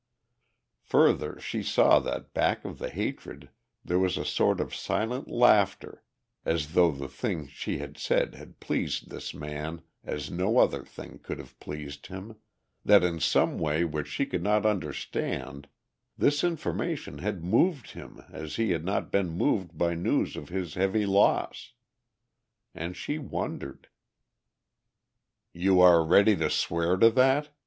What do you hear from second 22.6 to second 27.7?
And she wondered. "You are ready to swear to that?"